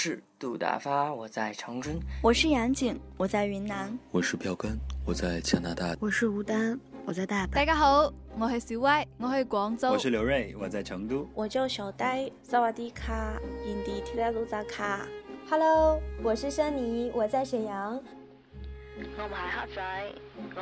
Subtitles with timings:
[0.00, 7.50] 是杜大发，我在长春；我是杨景，我在云南；我是票根，我在加拿大；我是吴丹，我在大阪。
[7.50, 8.08] 大家好，
[8.38, 15.04] 我是小歪，我喺广州；我是刘瑞，我在成都；我叫小呆，萨瓦迪卡，印地提拉鲁扎卡。
[15.50, 17.94] Hello，我是珊妮，我在沈阳。
[17.96, 20.60] 我唔系黑仔，我系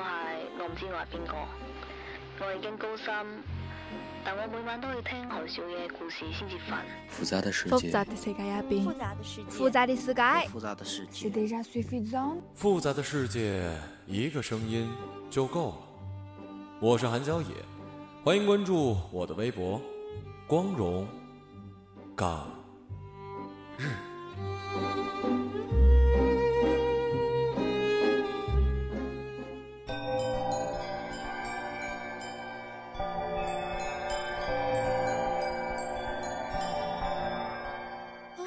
[0.58, 1.34] 我唔知我系边个，
[2.40, 3.26] 我已经高三。
[4.24, 6.82] 但我每晚都要听何少嘅故事先至瞓。
[7.08, 8.34] 复杂的世界，复杂的世界
[8.82, 12.10] 复杂的世界，复杂的世界，复杂的世界。
[12.54, 13.70] 复杂的世界，
[14.06, 14.88] 一个声音
[15.30, 15.76] 就够了。
[16.80, 17.48] 我是韩小野，
[18.24, 19.80] 欢迎关注我的微博
[20.46, 21.06] “光荣
[22.14, 22.50] 港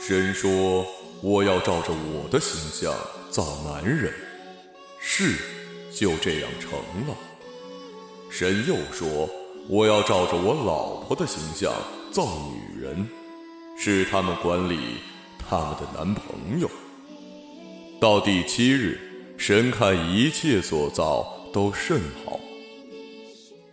[0.09, 0.83] 神说
[1.21, 2.91] ：“我要照着我的形象
[3.29, 4.11] 造男人。”
[4.99, 5.35] 是，
[5.91, 6.71] 就这样成
[7.07, 7.15] 了。
[8.27, 9.29] 神又说
[9.69, 11.71] ：“我要照着我老婆的形象
[12.11, 13.07] 造女人，
[13.77, 14.97] 是他们管理
[15.47, 16.67] 他们的男朋友。”
[18.01, 18.99] 到第七日，
[19.37, 22.39] 神看一切所造都甚好。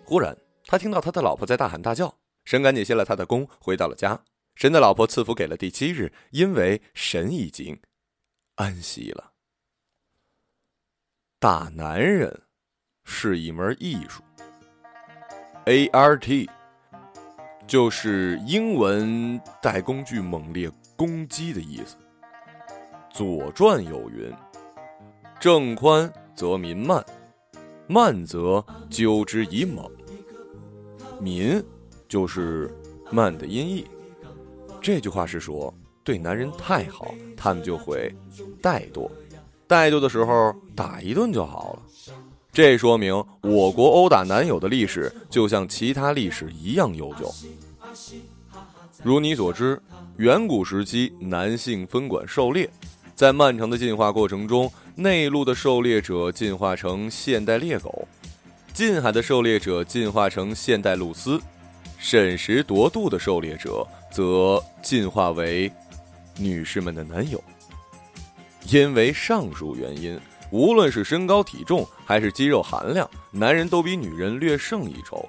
[0.04, 2.14] 忽然，他听到他的老婆在大喊大叫，
[2.44, 4.20] 神赶紧歇了他的工，回到了家。
[4.56, 7.78] 神的老婆赐福给了第七日，因为神已经
[8.54, 9.32] 安息了。
[11.38, 12.42] 打男人
[13.04, 14.22] 是一门艺术
[15.66, 16.48] ，ART
[17.66, 21.96] 就是英文带工具猛烈攻击的意思。
[23.14, 24.32] 《左传》有云
[25.38, 27.04] ：“正宽则民慢，
[27.86, 29.86] 慢则纠之以猛。”
[31.20, 31.62] 民
[32.08, 32.74] 就是
[33.10, 33.86] 慢的音译。
[34.86, 35.74] 这句话是说，
[36.04, 38.14] 对男人太好，他们就会
[38.62, 39.10] 怠惰，
[39.66, 41.82] 怠惰的时候打一顿就好了。
[42.52, 47.34] 这说明我国殴打男友的历史就像其他历史一样悠久。
[49.02, 49.82] 如你所知，
[50.18, 52.70] 远古时期男性分管狩猎，
[53.16, 58.06] 在漫长的进化过程中，内陆的狩猎者进化成现代猎狗，
[58.72, 61.40] 近海的狩猎者进化成现代露丝，
[61.98, 63.86] 审时度度的狩猎者。
[64.16, 65.70] 则进化为
[66.38, 67.42] 女士们的男友。
[68.70, 70.18] 因为上述原因，
[70.50, 75.28] 无论是身高体重还是肌肉含量，男人都比女人略胜一筹，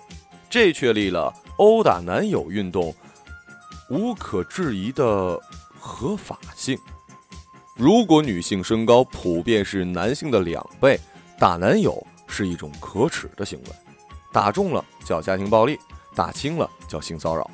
[0.50, 2.96] 这确立了殴打男友运动
[3.90, 5.38] 无可置疑的
[5.78, 6.80] 合法性。
[7.76, 10.98] 如果女性身高普遍是男性的两倍，
[11.38, 13.70] 打男友是一种可耻的行为，
[14.32, 15.78] 打中了叫家庭暴力，
[16.18, 17.48] 打轻了叫性骚扰。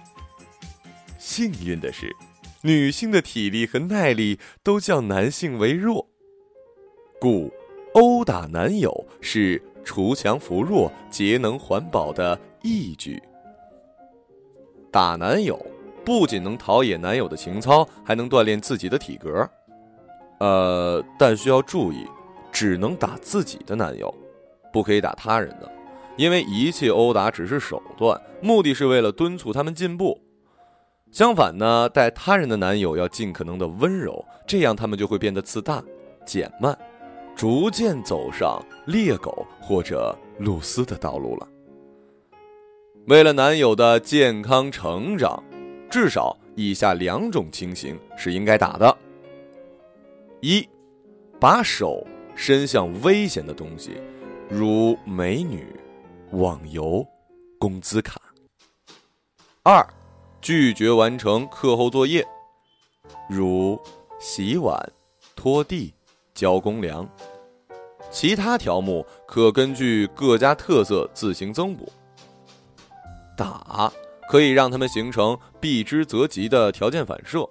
[1.18, 2.16] 幸运的是，
[2.62, 6.08] 女性的体力和耐力都较男性为弱，
[7.20, 7.52] 故
[7.94, 13.22] 殴打男友是锄强扶弱、节能环保的义举。
[14.90, 15.60] 打男友
[16.06, 19.50] 不仅能陶冶男友的情操，还能锻炼自己的体格。
[20.40, 22.08] 呃，但需要注意，
[22.52, 24.14] 只能打自己的男友，
[24.72, 25.72] 不可以打他人的，
[26.16, 30.20] 因为一切殴打只是手段，目的是为了敦促他们进步。
[31.12, 35.84] 相反呢，待他人的男友要尽可能的温柔，这样他们就会变得自大、
[36.26, 36.78] 减慢，
[37.36, 41.48] 逐渐走上猎狗或者露丝的道路了。
[43.08, 45.44] 为了男友的健康成长，
[45.90, 48.98] 至少以下两种情形是应该打的：
[50.42, 50.68] 一，
[51.40, 53.92] 把手伸向危险的东西，
[54.50, 55.68] 如美女、
[56.34, 57.06] 网游、
[57.60, 58.20] 工资卡；
[59.64, 59.86] 二。
[60.42, 62.28] 拒绝完成课后作业，
[63.30, 63.80] 如
[64.20, 64.78] 洗碗、
[65.38, 65.94] 拖地、
[66.34, 67.08] 交公粮，
[68.12, 71.90] 其他条目可根据各家特色自行增补。
[73.38, 73.90] 打
[74.30, 77.48] 可以让他们形成避之则吉的条件反射，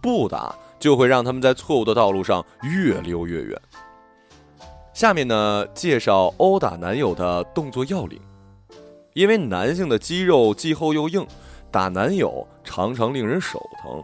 [0.00, 3.60] 不打就会让他们在错误的道路上越溜越远。
[4.98, 8.20] 下面呢，介绍殴打男友的动作要领，
[9.14, 11.24] 因为男性的肌肉既厚又硬。
[11.70, 14.02] 打男友常常令人手疼，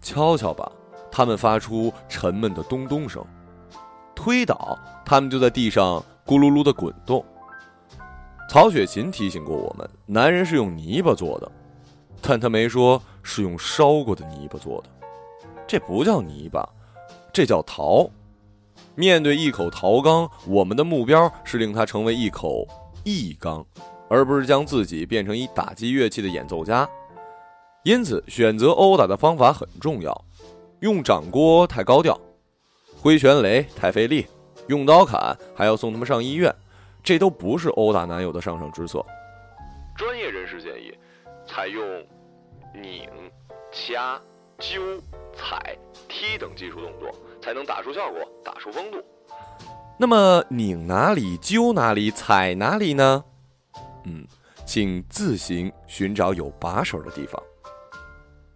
[0.00, 0.70] 敲敲吧，
[1.10, 3.24] 他们发出沉闷的咚咚声；
[4.14, 7.24] 推倒，他们就在地上咕噜噜的滚动。
[8.48, 11.50] 曹雪芹提醒过我们，男人是用泥巴做的，
[12.22, 14.88] 但他没说是用烧过的泥巴做的，
[15.66, 16.64] 这不叫泥巴，
[17.32, 18.08] 这叫陶。
[18.98, 22.66] 面对一口陶缸，我们的目标是令它成为一口
[23.04, 23.64] 异缸。
[24.10, 26.88] 而不是将自己变成一打击乐器的演奏家，
[27.84, 30.24] 因此选择殴打的方法很重要。
[30.80, 32.18] 用掌锅太高调，
[33.00, 34.26] 挥拳雷太费力，
[34.66, 36.52] 用刀砍还要送他们上医院，
[37.04, 39.04] 这都不是殴打男友的上上之策。
[39.94, 40.92] 专业人士建议，
[41.46, 41.84] 采用
[42.74, 43.08] 拧、
[43.70, 44.18] 掐、
[44.58, 44.80] 揪、
[45.36, 45.76] 踩、
[46.08, 47.14] 踢等技术动作，
[47.48, 49.02] 才能打出效果，打出风度。
[49.98, 53.24] 那么拧哪里、揪哪里、踩哪里呢？
[54.04, 54.22] 嗯，
[54.66, 57.42] 请自行寻找有把手的地方。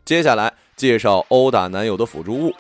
[0.05, 2.53] 接下来介绍殴打男友的辅助物。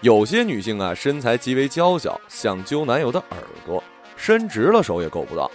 [0.00, 3.84] 有些女性啊，身材极为娇小，想揪男友的耳朵，
[4.16, 5.50] 伸直了手也够不到。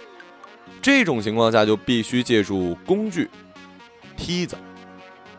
[0.80, 3.28] 这种情况下就必须借助工具——
[4.16, 4.56] 梯子。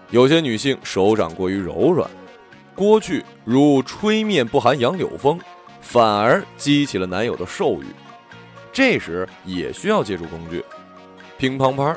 [0.09, 2.11] 有些女性手掌过于柔软，
[2.79, 5.37] 锅具如吹面不含杨柳风，
[5.81, 7.85] 反而激起了男友的兽欲。
[8.71, 10.63] 这时也需要借助工具——
[11.37, 11.93] 乒乓拍。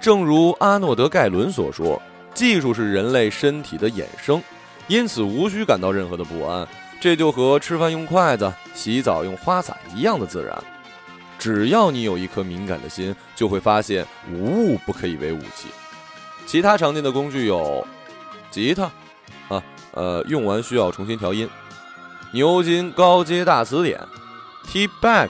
[0.00, 2.02] 正如阿诺德·盖伦所说。
[2.34, 4.42] 技术是人类身体的衍生，
[4.88, 6.66] 因此无需感到任何的不安。
[6.98, 10.58] 这就和吃饭用筷子、洗澡用花洒一样的自然。
[11.38, 15.68] 只要你有一颗敏感的心，就会发现无物不可以为武器。
[16.46, 17.86] 其他常见的工具有：
[18.50, 18.90] 吉他，
[19.50, 21.46] 啊，呃，用完需要重新调音；
[22.32, 24.00] 牛津高阶大词典。
[24.66, 25.28] ；T back，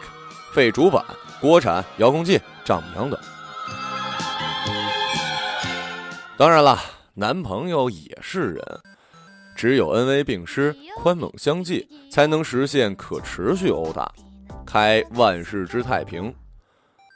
[0.53, 1.03] 废主板；
[1.41, 3.19] 国产、遥控器、丈母娘等。
[6.37, 6.79] 当然了，
[7.15, 8.81] 男朋友也是人，
[9.55, 14.13] 只有恩威并施、宽猛相济，才能实现可持续殴打，
[14.67, 16.35] 开万世之太平。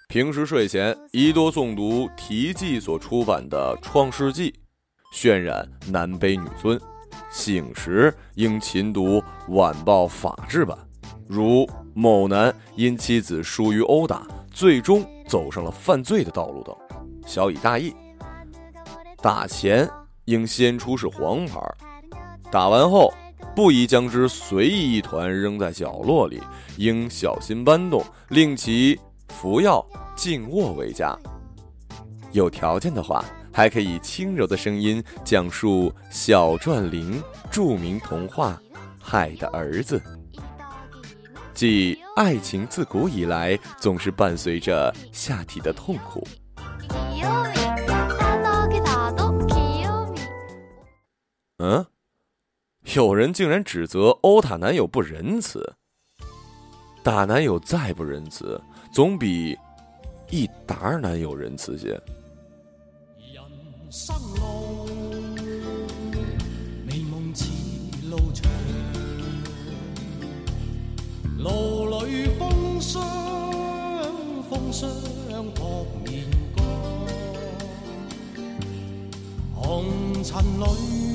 [0.08, 4.52] 平时睡前宜多诵读题记所出版的《创世纪》，
[5.12, 6.78] 渲染男卑女尊；
[7.36, 10.76] 醒时应勤读晚报法制版，
[11.28, 16.74] 如某男因妻子疏于殴打，最终走上了犯罪的道路等，
[17.26, 17.94] 小以大义。
[19.20, 19.86] 打前
[20.24, 21.60] 应先出示黄牌，
[22.50, 23.12] 打完后
[23.54, 26.42] 不宜将之随意一团扔在角落里，
[26.78, 28.98] 应小心搬动，令其
[29.28, 29.84] 服药
[30.16, 31.14] 静卧为佳。
[32.32, 33.22] 有条件的话，
[33.56, 38.60] 还可以轻柔的声音讲述小篆灵著名童话
[39.00, 39.98] 《海的儿子》，
[41.54, 46.22] 即爱情自古以来总是伴随着下体的痛苦。
[51.56, 51.86] 嗯，
[52.94, 55.76] 有人竟然指责欧塔男友不仁慈。
[57.02, 58.60] 打男友再不仁慈，
[58.92, 59.56] 总比
[60.28, 61.98] 一打男友仁慈些。
[63.98, 64.86] 生路，
[66.84, 67.46] 美梦似
[68.10, 68.52] 路长，
[71.38, 73.02] 路里风霜，
[74.50, 74.90] 风霜
[75.54, 76.62] 扑面干，
[79.54, 79.86] 红
[80.22, 81.05] 尘里。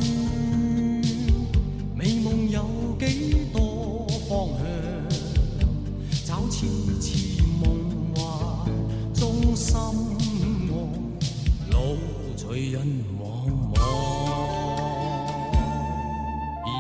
[13.32, 13.34] 茫
[13.74, 13.80] 茫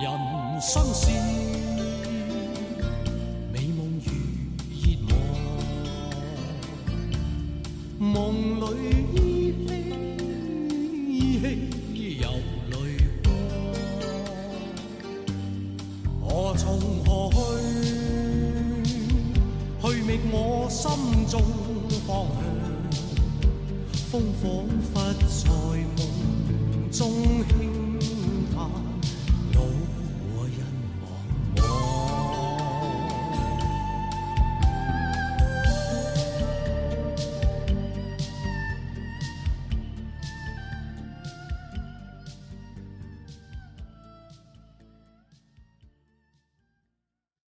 [0.03, 0.05] 人
[0.59, 1.01] 生是
[3.53, 4.11] 美梦如
[4.83, 5.13] 热望
[7.99, 8.19] 梦
[8.59, 8.63] 里
[9.13, 9.15] 依
[9.65, 9.69] 稀
[11.13, 12.25] 依稀有
[12.71, 12.73] 泪
[13.23, 13.25] 光。
[16.21, 16.67] 何从
[17.05, 17.35] 何去
[19.81, 20.35] 去觅我
[20.69, 20.81] 心
[21.27, 21.33] 中
[22.05, 22.35] 方向？
[24.11, 24.43] 风仿
[24.93, 25.49] 佛在
[25.95, 25.99] 梦
[26.91, 27.07] 中
[27.47, 27.70] 兴。